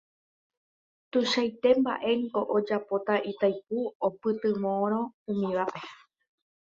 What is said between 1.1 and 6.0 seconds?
Tuichaite mba'éngo ojapóta Itaipu oipytyvõrõ umívape